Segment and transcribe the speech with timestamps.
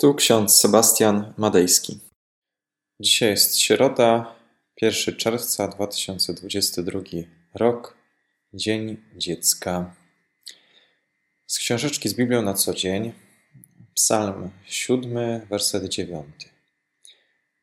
[0.00, 2.00] Tu ksiądz Sebastian Madejski.
[3.00, 4.36] Dzisiaj jest środa,
[4.82, 7.00] 1 czerwca 2022
[7.54, 7.96] rok,
[8.54, 9.94] Dzień Dziecka.
[11.46, 13.12] Z książeczki z Biblią na co dzień,
[13.94, 16.26] Psalm 7, werset 9.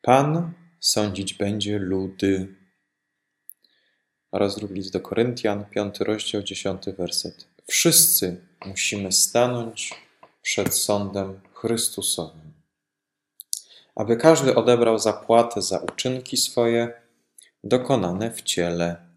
[0.02, 2.56] Pan sądzić będzie ludy.
[4.32, 7.48] Oraz drugi list do Koryntian, 5 rozdział, 10 werset.
[7.68, 10.05] Wszyscy musimy stanąć
[10.46, 12.54] przed sądem Chrystusowym,
[13.96, 17.02] aby każdy odebrał zapłatę za uczynki swoje
[17.64, 19.08] dokonane w ciele,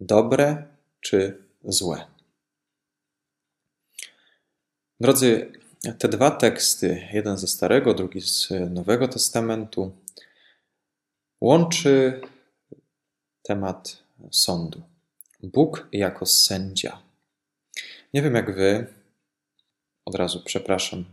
[0.00, 0.66] dobre
[1.00, 2.06] czy złe.
[5.00, 5.52] Drodzy,
[5.98, 9.92] te dwa teksty, jeden ze Starego, drugi z Nowego Testamentu,
[11.40, 12.20] łączy
[13.42, 14.82] temat sądu.
[15.42, 17.02] Bóg jako sędzia.
[18.14, 18.86] Nie wiem jak wy,
[20.04, 21.04] od razu przepraszam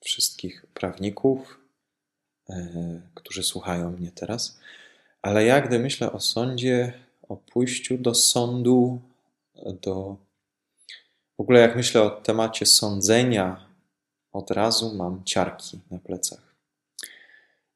[0.00, 1.60] wszystkich prawników,
[2.50, 4.58] e, którzy słuchają mnie teraz,
[5.22, 6.92] ale ja, gdy myślę o sądzie,
[7.28, 9.00] o pójściu do sądu,
[9.82, 10.16] do.
[11.38, 13.68] W ogóle, jak myślę o temacie sądzenia,
[14.32, 16.54] od razu mam ciarki na plecach.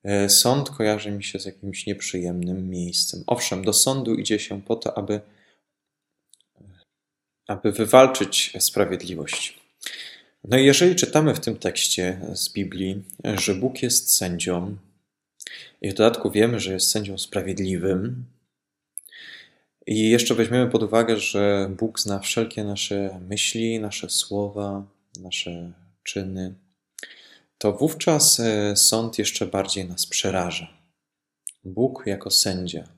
[0.04, 3.24] E, sąd kojarzy mi się z jakimś nieprzyjemnym miejscem.
[3.26, 5.20] Owszem, do sądu idzie się po to, aby,
[7.46, 9.61] aby wywalczyć sprawiedliwość.
[10.44, 14.76] No i jeżeli czytamy w tym tekście z Biblii, że Bóg jest sędzią,
[15.82, 18.24] i w dodatku wiemy, że jest sędzią sprawiedliwym,
[19.86, 24.86] i jeszcze weźmiemy pod uwagę, że Bóg zna wszelkie nasze myśli, nasze słowa,
[25.20, 26.54] nasze czyny,
[27.58, 30.68] to wówczas e, sąd jeszcze bardziej nas przeraża.
[31.64, 32.88] Bóg jako sędzia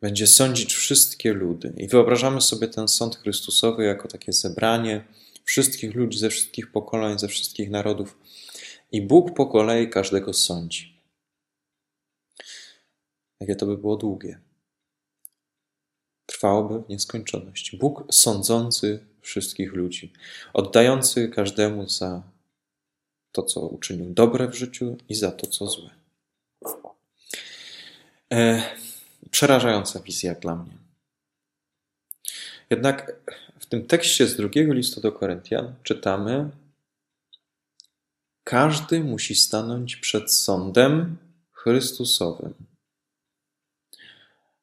[0.00, 1.72] będzie sądzić wszystkie ludy.
[1.76, 5.04] I wyobrażamy sobie ten sąd Chrystusowy jako takie zebranie
[5.48, 8.18] wszystkich ludzi ze wszystkich pokoleń, ze wszystkich narodów.
[8.92, 11.00] I Bóg po kolei każdego sądzi.
[13.40, 14.40] Jakie to by było długie.
[16.26, 17.76] Trwałoby w nieskończoność.
[17.76, 20.12] Bóg sądzący wszystkich ludzi,
[20.52, 22.22] oddający każdemu za
[23.32, 25.90] to, co uczynił dobre w życiu i za to, co złe.
[28.32, 28.62] E,
[29.30, 30.78] przerażająca wizja dla mnie.
[32.70, 33.12] Jednak
[33.68, 36.50] tym tekście z drugiego listu do Koryntian czytamy:
[38.44, 41.16] Każdy musi stanąć przed sądem
[41.52, 42.54] Chrystusowym.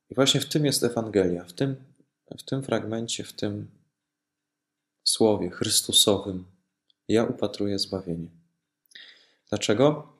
[0.09, 1.75] I właśnie w tym jest Ewangelia, w tym,
[2.37, 3.67] w tym fragmencie, w tym
[5.03, 6.45] słowie Chrystusowym
[7.07, 8.27] ja upatruję zbawienie.
[9.49, 10.13] Dlaczego?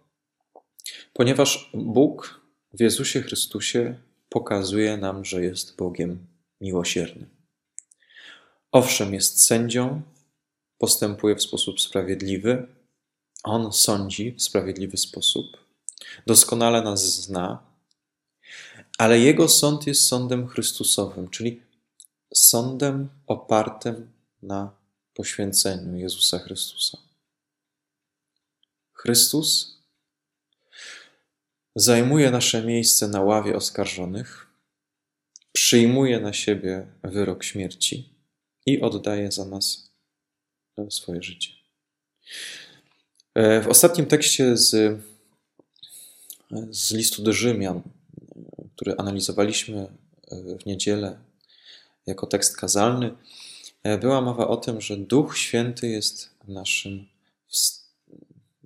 [1.13, 2.41] Ponieważ Bóg
[2.73, 6.27] w Jezusie Chrystusie pokazuje nam, że jest Bogiem
[6.61, 7.34] miłosiernym.
[8.75, 10.01] Owszem, jest sędzią,
[10.77, 12.67] postępuje w sposób sprawiedliwy,
[13.43, 15.45] on sądzi w sprawiedliwy sposób,
[16.27, 17.63] doskonale nas zna,
[18.97, 21.61] ale jego sąd jest sądem Chrystusowym, czyli
[22.33, 24.71] sądem opartym na
[25.13, 26.97] poświęceniu Jezusa Chrystusa.
[28.93, 29.77] Chrystus
[31.75, 34.47] zajmuje nasze miejsce na ławie oskarżonych,
[35.51, 38.14] przyjmuje na siebie wyrok śmierci
[38.65, 39.91] i oddaje za nas
[40.89, 41.49] swoje życie.
[43.35, 44.99] E, w ostatnim tekście z,
[46.71, 47.81] z listu do Rzymian,
[48.75, 51.19] który analizowaliśmy e, w niedzielę
[52.05, 53.15] jako tekst kazalny,
[53.83, 57.07] e, była mowa o tym, że Duch Święty jest naszym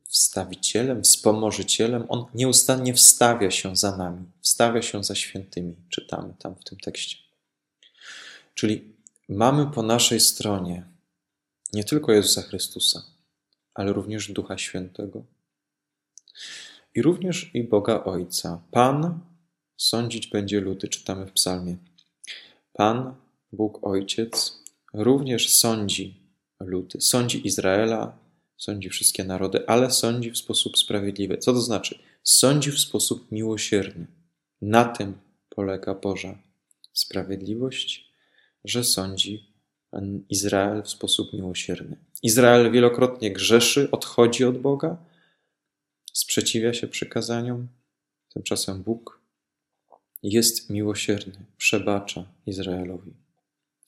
[0.09, 2.05] wstawicielem, wspomożycielem.
[2.09, 7.17] On nieustannie wstawia się za nami, wstawia się za świętymi, czytamy tam w tym tekście.
[8.55, 8.98] Czyli
[9.29, 10.85] mamy po naszej stronie
[11.73, 13.03] nie tylko Jezusa Chrystusa,
[13.73, 15.23] ale również Ducha Świętego.
[16.95, 18.61] I również i Boga Ojca.
[18.71, 19.19] Pan
[19.77, 21.77] sądzić będzie ludy, czytamy w psalmie.
[22.73, 23.15] Pan,
[23.51, 24.63] Bóg Ojciec,
[24.93, 26.19] również sądzi
[26.59, 27.01] ludy.
[27.01, 28.17] Sądzi Izraela,
[28.57, 31.37] sądzi wszystkie narody, ale sądzi w sposób sprawiedliwy.
[31.37, 31.99] Co to znaczy?
[32.23, 34.07] Sądzi w sposób miłosierny.
[34.61, 35.17] Na tym
[35.49, 36.37] polega Boża
[36.93, 38.08] sprawiedliwość
[38.65, 39.53] że sądzi
[40.29, 41.97] Izrael w sposób miłosierny.
[42.23, 44.97] Izrael wielokrotnie grzeszy, odchodzi od Boga,
[46.13, 47.67] sprzeciwia się przykazaniom,
[48.33, 49.21] tymczasem Bóg
[50.23, 53.13] jest miłosierny, przebacza Izraelowi.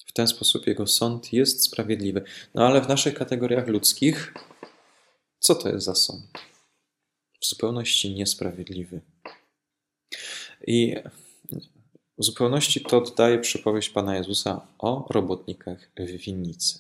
[0.06, 2.24] W ten sposób jego sąd jest sprawiedliwy.
[2.54, 4.34] No ale w naszych kategoriach ludzkich,
[5.40, 6.26] co to jest za sąd?
[7.42, 9.02] W zupełności niesprawiedliwy.
[10.68, 10.96] I
[12.22, 16.80] w zupełności to oddaje przypowieść Pana Jezusa o robotnikach w winnicy.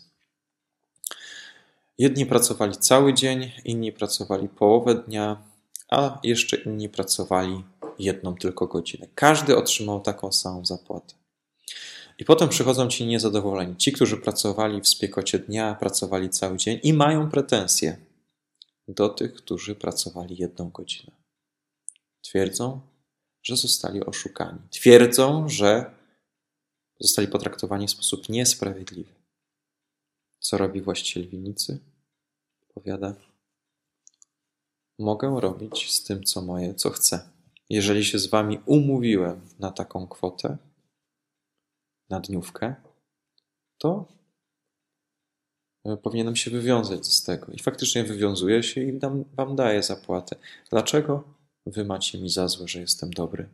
[1.97, 5.43] Jedni pracowali cały dzień, inni pracowali połowę dnia,
[5.89, 7.63] a jeszcze inni pracowali
[7.99, 9.07] jedną tylko godzinę.
[9.15, 11.13] Każdy otrzymał taką samą zapłatę.
[12.19, 13.75] I potem przychodzą ci niezadowoleni.
[13.77, 17.97] Ci, którzy pracowali w spiekocie dnia, pracowali cały dzień i mają pretensje
[18.87, 21.11] do tych, którzy pracowali jedną godzinę.
[22.21, 22.90] Twierdzą,
[23.43, 24.59] że zostali oszukani.
[24.69, 25.95] Twierdzą, że
[26.99, 29.13] zostali potraktowani w sposób niesprawiedliwy.
[30.39, 31.79] Co robi właściciel winnicy?
[32.73, 33.15] Powiada:
[34.99, 37.29] Mogę robić z tym, co moje, co chcę.
[37.69, 40.57] Jeżeli się z wami umówiłem na taką kwotę,
[42.09, 42.75] na dniówkę,
[43.77, 44.05] to
[45.85, 47.51] e, powinienem się wywiązać z tego.
[47.51, 50.35] I faktycznie wywiązuję się i dam, wam daję zapłatę.
[50.69, 53.49] Dlaczego wy macie mi za złe, że jestem dobry?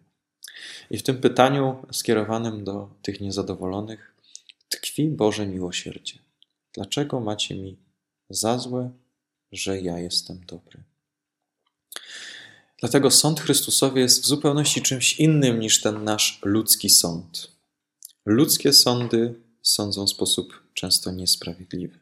[0.90, 4.16] I w tym pytaniu skierowanym do tych niezadowolonych
[4.70, 6.20] tkwi Boże miłosierdzie.
[6.74, 7.78] Dlaczego macie mi
[8.30, 8.92] za złe,
[9.52, 10.84] że ja jestem dobry?
[12.80, 17.52] Dlatego sąd Chrystusowy jest w zupełności czymś innym niż ten nasz ludzki sąd.
[18.26, 22.00] Ludzkie sądy sądzą w sposób często niesprawiedliwy.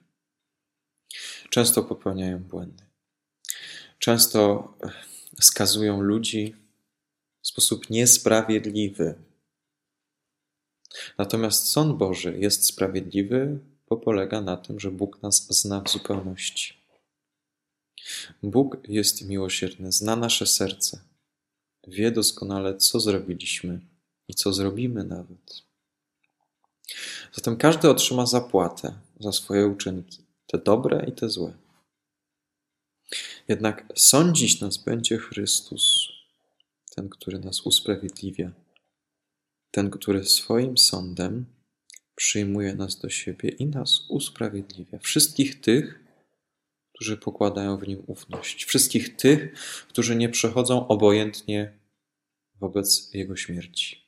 [1.50, 2.84] Często popełniają błędy.
[4.00, 4.74] Często
[5.42, 6.56] skazują ludzi
[7.42, 9.16] w sposób niesprawiedliwy.
[11.18, 13.60] Natomiast sąd Boży jest sprawiedliwy,
[13.90, 16.74] bo polega na tym, że Bóg nas zna w zupełności.
[18.44, 21.00] Bóg jest miłosierny, zna nasze serce,
[21.88, 23.80] wie doskonale, co zrobiliśmy
[24.28, 25.64] i co zrobimy nawet.
[27.34, 31.64] Zatem każdy otrzyma zapłatę za swoje uczynki, te dobre i te złe.
[33.47, 36.07] Jednak sądzić nas będzie Chrystus,
[36.95, 38.51] ten, który nas usprawiedliwia,
[39.71, 41.45] ten, który swoim sądem
[42.15, 45.00] przyjmuje nas do siebie i nas usprawiedliwia.
[45.00, 46.03] Wszystkich tych,
[46.94, 49.53] którzy pokładają w nim ufność, wszystkich tych,
[49.88, 51.80] którzy nie przechodzą obojętnie
[52.59, 54.07] wobec jego śmierci,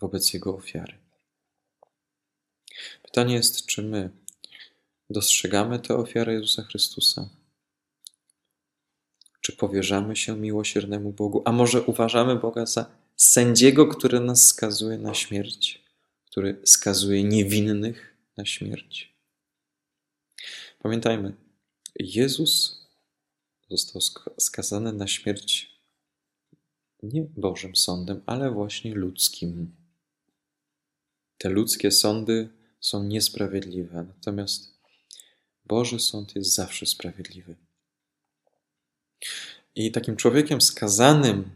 [0.00, 0.98] wobec jego ofiary.
[3.02, 4.10] Pytanie jest, czy my
[5.10, 7.30] dostrzegamy tę ofiarę Jezusa Chrystusa?
[9.46, 11.42] Czy powierzamy się miłosiernemu Bogu?
[11.44, 15.84] A może uważamy Boga za sędziego, który nas skazuje na śmierć,
[16.24, 19.14] który skazuje niewinnych na śmierć?
[20.78, 21.34] Pamiętajmy,
[21.98, 22.80] Jezus
[23.70, 24.02] został
[24.38, 25.70] skazany na śmierć
[27.02, 29.76] nie Bożym sądem, ale właśnie ludzkim.
[31.38, 32.48] Te ludzkie sądy
[32.80, 34.78] są niesprawiedliwe, natomiast
[35.64, 37.65] Boży sąd jest zawsze sprawiedliwy.
[39.74, 41.50] I takim człowiekiem skazanym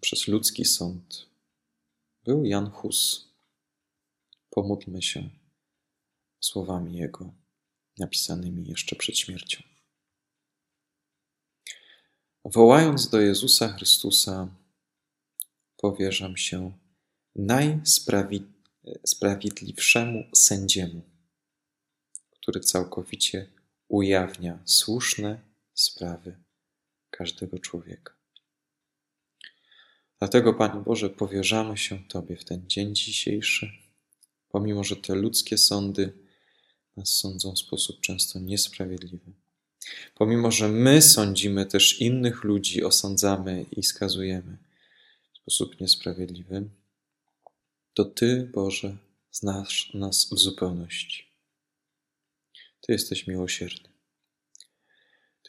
[0.00, 1.26] przez ludzki sąd
[2.24, 3.28] był Jan Hus.
[4.50, 5.30] Pomódlmy się
[6.40, 7.32] słowami jego,
[7.98, 9.62] napisanymi jeszcze przed śmiercią.
[12.44, 14.48] Wołając do Jezusa Chrystusa,
[15.76, 16.72] powierzam się
[17.36, 18.60] najsprawiedliwszemu
[19.06, 21.02] sprawiedliwszemu sędziemu,
[22.30, 23.46] który całkowicie
[23.88, 25.40] ujawnia słuszne
[25.74, 26.36] sprawy
[27.20, 28.14] każdego człowieka.
[30.18, 33.70] Dlatego, Panie Boże, powierzamy się Tobie w ten dzień dzisiejszy,
[34.48, 36.12] pomimo że te ludzkie sądy
[36.96, 39.32] nas sądzą w sposób często niesprawiedliwy.
[40.14, 44.58] Pomimo, że my sądzimy też innych ludzi, osądzamy i skazujemy
[45.32, 46.68] w sposób niesprawiedliwy,
[47.94, 48.96] to Ty, Boże,
[49.30, 51.26] znasz nas w zupełności.
[52.80, 53.89] Ty jesteś miłosierny.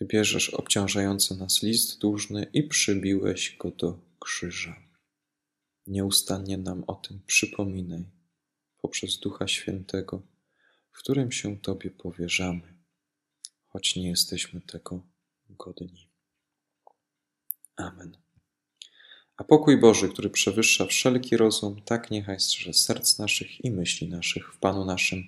[0.02, 4.76] Ty bierzesz obciążający nas list dłużny i przybiłeś go do krzyża.
[5.88, 8.04] Nieustannie nam o tym przypominaj
[8.78, 10.22] poprzez Ducha Świętego,
[10.92, 12.74] w którym się Tobie powierzamy,
[13.68, 15.04] choć nie jesteśmy tego
[15.50, 16.10] godni.
[17.76, 18.18] Amen.
[19.38, 24.54] A pokój Boży, który przewyższa wszelki rozum, tak niechaj strzeże serc naszych i myśli naszych
[24.54, 25.24] w Panu naszym,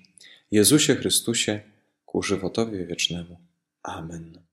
[0.52, 1.62] Jezusie Chrystusie,
[2.06, 3.38] ku żywotowi wiecznemu.
[3.84, 4.53] Amen.